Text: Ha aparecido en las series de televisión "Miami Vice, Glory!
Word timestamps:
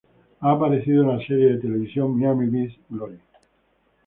Ha 0.39 0.49
aparecido 0.51 1.03
en 1.03 1.09
las 1.15 1.27
series 1.27 1.53
de 1.57 1.61
televisión 1.61 2.17
"Miami 2.19 2.47
Vice, 2.47 2.79
Glory! 2.89 3.19